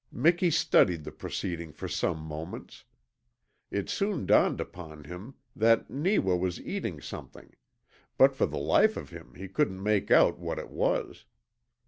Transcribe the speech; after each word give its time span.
Miki 0.11 0.49
studied 0.49 1.03
the 1.03 1.11
proceeding 1.11 1.71
for 1.71 1.87
some 1.87 2.17
moments. 2.17 2.85
It 3.69 3.87
soon 3.87 4.25
dawned 4.25 4.59
upon 4.59 5.03
him 5.03 5.35
that 5.55 5.91
Neewa 5.91 6.35
was 6.37 6.59
eating 6.59 6.99
something, 7.01 7.53
but 8.17 8.35
for 8.35 8.47
the 8.47 8.57
life 8.57 8.97
of 8.97 9.11
him 9.11 9.35
he 9.35 9.47
couldn't 9.47 9.83
make 9.83 10.09
out 10.09 10.39
what 10.39 10.57
it 10.57 10.71
was. 10.71 11.25